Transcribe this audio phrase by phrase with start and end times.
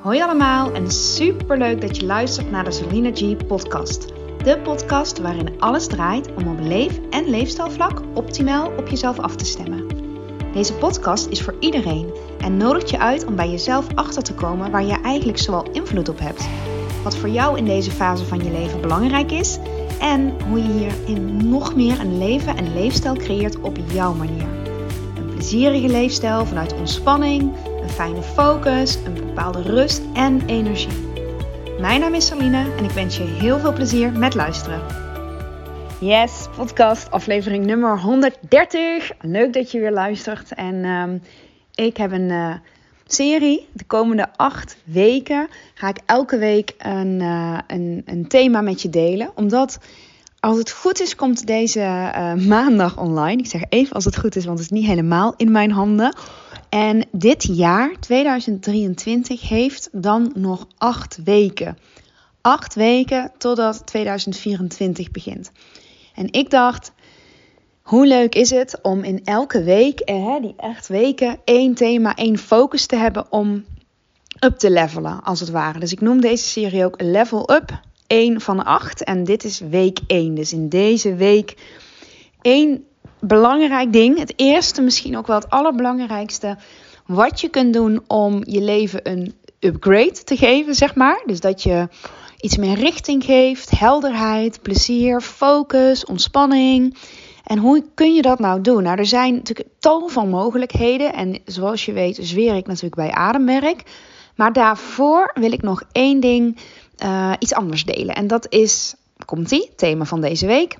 [0.00, 4.06] Hoi allemaal en super leuk dat je luistert naar de Selina G podcast.
[4.44, 9.44] De podcast waarin alles draait om op leef- en leefstijlvlak optimaal op jezelf af te
[9.44, 9.86] stemmen.
[10.52, 14.70] Deze podcast is voor iedereen en nodigt je uit om bij jezelf achter te komen
[14.70, 16.48] waar je eigenlijk zoal invloed op hebt.
[17.02, 19.58] Wat voor jou in deze fase van je leven belangrijk is
[19.98, 24.46] en hoe je hierin nog meer een leven en leefstijl creëert op jouw manier.
[25.16, 27.52] Een plezierige leefstijl vanuit ontspanning,
[27.90, 31.08] fijne focus, een bepaalde rust en energie.
[31.80, 34.80] Mijn naam is Saline en ik wens je heel veel plezier met luisteren.
[36.00, 39.10] Yes, podcast aflevering nummer 130.
[39.20, 40.54] Leuk dat je weer luistert.
[40.54, 41.18] En ehm,
[41.74, 42.54] ik heb een uh,
[43.06, 43.68] serie.
[43.72, 48.90] De komende acht weken ga ik elke week een, uh, een, een thema met je
[48.90, 49.30] delen.
[49.34, 49.78] Omdat
[50.40, 53.40] als het goed is, komt deze uh, maandag online.
[53.42, 56.14] Ik zeg even als het goed is, want het is niet helemaal in mijn handen.
[56.70, 61.78] En dit jaar, 2023, heeft dan nog acht weken.
[62.40, 65.50] Acht weken totdat 2024 begint.
[66.14, 66.92] En ik dacht,
[67.82, 72.38] hoe leuk is het om in elke week, eh, die acht weken, één thema, één
[72.38, 73.64] focus te hebben om
[74.44, 75.78] up te levelen, als het ware.
[75.78, 79.04] Dus ik noem deze serie ook Level Up 1 van 8.
[79.04, 80.34] En dit is week 1.
[80.34, 81.56] Dus in deze week
[82.42, 82.84] één
[83.20, 84.18] belangrijk ding.
[84.18, 86.56] Het eerste, misschien ook wel het allerbelangrijkste.
[87.06, 91.22] Wat je kunt doen om je leven een upgrade te geven, zeg maar.
[91.26, 91.88] Dus dat je
[92.40, 96.96] iets meer richting geeft, helderheid, plezier, focus, ontspanning.
[97.44, 98.82] En hoe kun je dat nou doen?
[98.82, 101.12] Nou, er zijn natuurlijk tal van mogelijkheden.
[101.12, 103.82] En zoals je weet, zweer ik natuurlijk bij Ademwerk.
[104.36, 106.58] Maar daarvoor wil ik nog één ding,
[107.04, 108.14] uh, iets anders delen.
[108.14, 110.76] En dat is, komt-ie, thema van deze week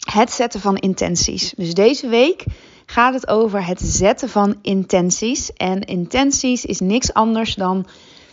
[0.00, 1.52] het zetten van intenties.
[1.56, 2.44] Dus deze week
[2.86, 5.52] gaat het over het zetten van intenties.
[5.52, 7.86] En intenties is niks anders dan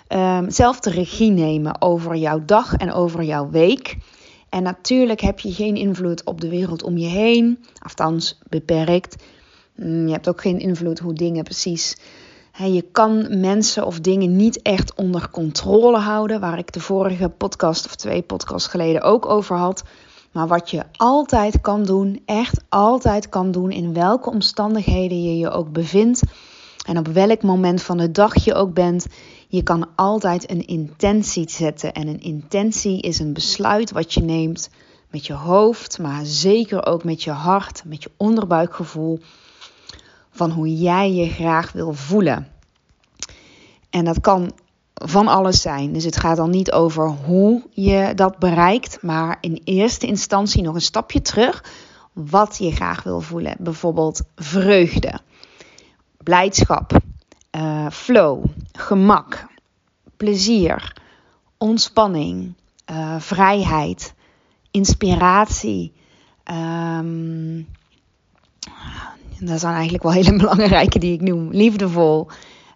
[0.10, 3.98] um, zelf de regie nemen over jouw dag en over jouw week.
[4.50, 9.24] En natuurlijk heb je geen invloed op de wereld om je heen, althans beperkt.
[9.76, 11.98] Mm, je hebt ook geen invloed hoe dingen precies.
[12.66, 17.86] Je kan mensen of dingen niet echt onder controle houden, waar ik de vorige podcast
[17.86, 19.84] of twee podcasts geleden ook over had.
[20.32, 25.50] Maar wat je altijd kan doen, echt altijd kan doen, in welke omstandigheden je je
[25.50, 26.22] ook bevindt
[26.88, 29.08] en op welk moment van de dag je ook bent,
[29.48, 31.94] je kan altijd een intentie zetten.
[31.94, 34.70] En een intentie is een besluit wat je neemt
[35.10, 39.20] met je hoofd, maar zeker ook met je hart, met je onderbuikgevoel,
[40.32, 42.48] van hoe jij je graag wil voelen.
[43.90, 44.52] En dat kan
[45.06, 45.94] van alles zijn.
[45.94, 50.76] Dus het gaat dan niet over hoe je dat bereikt, maar in eerste instantie nog
[50.76, 51.64] een stapje terug.
[52.14, 53.56] Wat je graag wil voelen.
[53.60, 55.20] Bijvoorbeeld vreugde,
[56.24, 56.98] blijdschap,
[57.58, 59.46] uh, flow, gemak,
[60.18, 60.94] plezier,
[61.58, 62.54] ontspanning,
[62.92, 64.14] uh, vrijheid,
[64.72, 65.94] inspiratie.
[66.52, 67.68] Um,
[69.40, 71.50] dat zijn eigenlijk wel hele belangrijke die ik noem.
[71.52, 72.28] Liefdevol,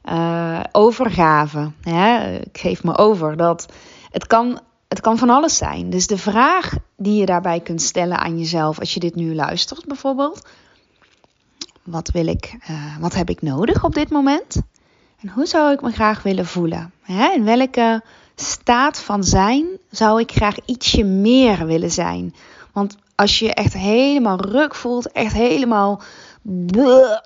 [0.06, 1.72] uh, overgave.
[1.82, 2.38] Hè?
[2.40, 3.38] Ik geef me over.
[3.38, 3.66] Dat
[4.12, 5.90] het, kan, het kan van alles zijn.
[5.90, 9.86] Dus de vraag die je daarbij kunt stellen aan jezelf, als je dit nu luistert
[9.86, 10.48] bijvoorbeeld.
[11.84, 14.62] Wat, wil ik, uh, wat heb ik nodig op dit moment?
[15.22, 16.92] En hoe zou ik me graag willen voelen?
[17.02, 17.32] Hè?
[17.32, 18.04] In welke
[18.36, 22.36] staat van zijn zou ik graag ietsje meer willen zijn?
[22.72, 26.02] Want als je echt helemaal ruk voelt, echt helemaal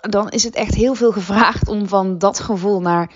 [0.01, 3.11] dan is het echt heel veel gevraagd om van dat gevoel naar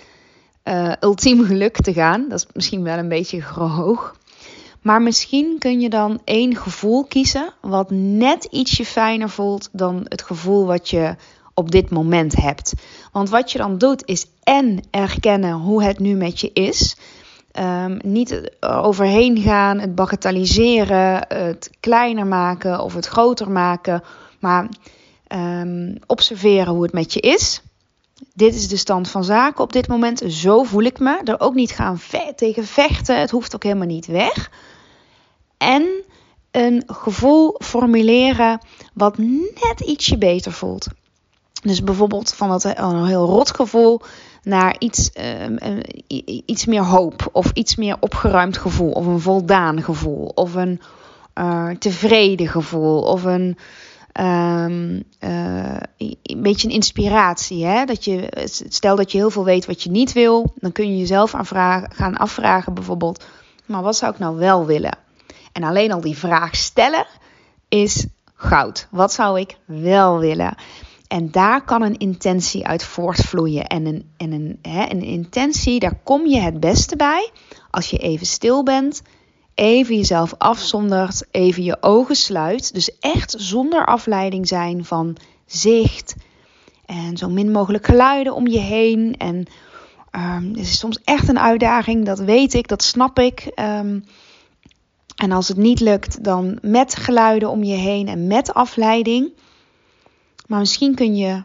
[0.64, 2.28] uh, ultiem geluk te gaan.
[2.28, 4.14] Dat is misschien wel een beetje hoog.
[4.82, 10.22] Maar misschien kun je dan één gevoel kiezen wat net ietsje fijner voelt dan het
[10.22, 11.14] gevoel wat je
[11.54, 12.72] op dit moment hebt.
[13.12, 16.96] Want wat je dan doet is en erkennen hoe het nu met je is.
[17.58, 24.02] Um, niet overheen gaan, het bagatelliseren, het kleiner maken of het groter maken.
[24.38, 24.68] Maar
[25.32, 27.62] um, observeren hoe het met je is.
[28.34, 30.22] Dit is de stand van zaken op dit moment.
[30.26, 31.20] Zo voel ik me.
[31.24, 32.00] Er ook niet gaan
[32.36, 33.20] tegen vechten.
[33.20, 34.50] Het hoeft ook helemaal niet weg.
[35.58, 36.04] En
[36.50, 38.60] een gevoel formuleren
[38.94, 40.86] wat net ietsje beter voelt.
[41.62, 44.00] Dus bijvoorbeeld van dat een heel rot gevoel
[44.42, 45.10] naar iets,
[45.46, 45.80] um,
[46.46, 47.28] iets meer hoop.
[47.32, 48.90] Of iets meer opgeruimd gevoel.
[48.90, 50.26] Of een voldaan gevoel.
[50.34, 50.80] Of een
[51.34, 53.02] uh, tevreden gevoel.
[53.02, 53.58] Of een
[54.12, 55.76] um, uh,
[56.22, 57.64] een beetje een inspiratie.
[57.64, 57.84] Hè?
[57.84, 58.28] Dat je,
[58.68, 61.90] stel dat je heel veel weet wat je niet wil, dan kun je jezelf aanvragen,
[61.92, 63.24] gaan afvragen bijvoorbeeld,
[63.66, 64.98] maar wat zou ik nou wel willen?
[65.52, 67.06] En alleen al die vraag stellen
[67.68, 68.88] is goud.
[68.90, 70.54] Wat zou ik wel willen?
[71.08, 73.66] En daar kan een intentie uit voortvloeien.
[73.66, 77.30] En een, en een, hè, een intentie, daar kom je het beste bij
[77.70, 79.02] als je even stil bent,
[79.54, 82.74] even jezelf afzondert, even je ogen sluit.
[82.74, 85.16] Dus echt zonder afleiding zijn van
[85.46, 86.14] zicht
[86.86, 89.14] en zo min mogelijk geluiden om je heen.
[89.18, 89.46] En
[90.12, 93.52] um, het is soms echt een uitdaging, dat weet ik, dat snap ik.
[93.54, 94.04] Um,
[95.16, 99.32] en als het niet lukt, dan met geluiden om je heen en met afleiding.
[100.46, 101.42] Maar misschien kun je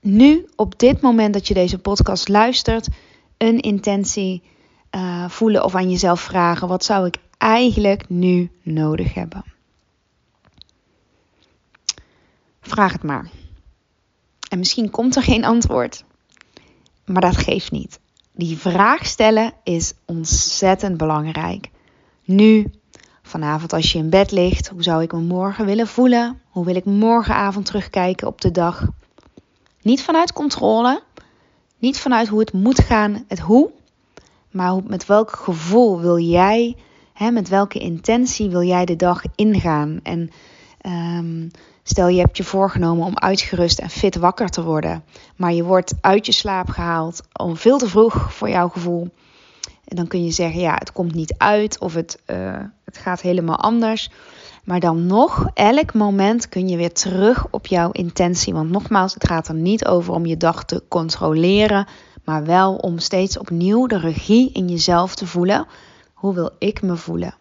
[0.00, 2.88] nu, op dit moment dat je deze podcast luistert,
[3.36, 4.42] een intentie
[4.96, 9.44] uh, voelen of aan jezelf vragen: wat zou ik eigenlijk nu nodig hebben?
[12.60, 13.30] Vraag het maar.
[14.48, 16.04] En misschien komt er geen antwoord,
[17.04, 18.00] maar dat geeft niet.
[18.32, 21.70] Die vraag stellen is ontzettend belangrijk.
[22.24, 22.72] Nu,
[23.22, 26.40] vanavond als je in bed ligt, hoe zou ik me morgen willen voelen?
[26.50, 28.86] Hoe wil ik morgenavond terugkijken op de dag?
[29.82, 31.02] Niet vanuit controle,
[31.78, 33.70] niet vanuit hoe het moet gaan, het hoe,
[34.50, 36.76] maar met welk gevoel wil jij,
[37.20, 40.00] hè, met welke intentie wil jij de dag ingaan?
[40.02, 40.30] En
[40.86, 41.50] um,
[41.82, 45.04] stel je hebt je voorgenomen om uitgerust en fit wakker te worden,
[45.36, 49.08] maar je wordt uit je slaap gehaald om veel te vroeg voor jouw gevoel.
[49.84, 53.20] En dan kun je zeggen, ja, het komt niet uit of het, uh, het gaat
[53.20, 54.10] helemaal anders.
[54.64, 58.54] Maar dan nog, elk moment kun je weer terug op jouw intentie.
[58.54, 61.86] Want nogmaals, het gaat er niet over om je dag te controleren,
[62.24, 65.66] maar wel om steeds opnieuw de regie in jezelf te voelen.
[66.20, 67.34] Hoe wil ik me voelen?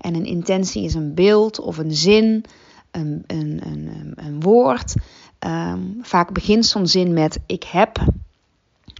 [0.00, 2.44] En een intentie is een beeld of een zin,
[2.90, 4.94] een, een, een, een woord.
[5.38, 8.04] Um, vaak begint zo'n zin met ik heb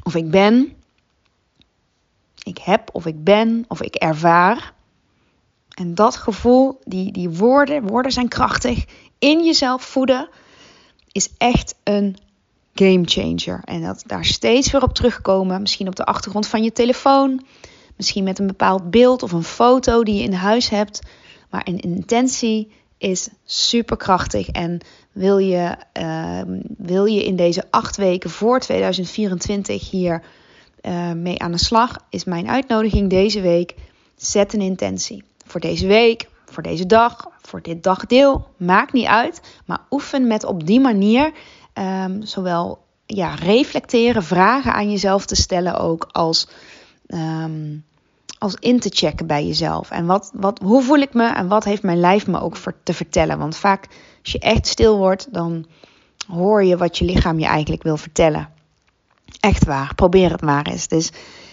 [0.03, 0.73] of ik ben.
[2.43, 4.73] Ik heb of ik ben of ik ervaar.
[5.75, 8.85] En dat gevoel, die, die woorden, woorden zijn krachtig,
[9.19, 10.29] in jezelf voeden,
[11.13, 12.17] is echt een
[12.75, 13.61] game changer.
[13.65, 15.61] En dat daar steeds weer op terugkomen.
[15.61, 17.45] Misschien op de achtergrond van je telefoon.
[17.97, 21.01] Misschien met een bepaald beeld of een foto die je in huis hebt.
[21.51, 24.49] Maar een intentie is superkrachtig.
[24.49, 24.81] En
[25.13, 26.41] wil je, uh,
[26.79, 30.23] wil je in deze acht weken voor 2024 hier
[30.83, 33.75] uh, mee aan de slag, is mijn uitnodiging deze week.
[34.17, 35.25] Zet een intentie.
[35.47, 38.47] Voor deze week, voor deze dag, voor dit dagdeel.
[38.57, 39.41] Maakt niet uit.
[39.65, 41.33] Maar oefen met op die manier
[41.75, 46.49] um, zowel ja, reflecteren, vragen aan jezelf te stellen ook als,
[47.07, 47.85] um,
[48.39, 49.91] als in te checken bij jezelf.
[49.91, 52.95] En wat, wat, hoe voel ik me en wat heeft mijn lijf me ook te
[52.95, 53.39] vertellen?
[53.39, 53.87] Want vaak
[54.23, 55.67] als je echt stil wordt, dan
[56.29, 58.49] hoor je wat je lichaam je eigenlijk wil vertellen.
[59.41, 60.89] Echt waar, probeer het maar eens.
[60.89, 61.11] Dus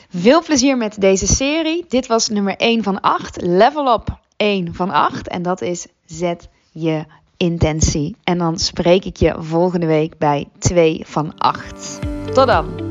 [0.09, 1.86] veel plezier met deze serie.
[1.88, 3.42] Dit was nummer 1 van 8.
[3.42, 5.27] Level up 1 van 8.
[5.27, 7.06] En dat is zet je
[7.38, 8.15] intentie.
[8.24, 12.00] En dan spreek ik je volgende week bij 2 van 8.
[12.33, 12.90] Tot dan.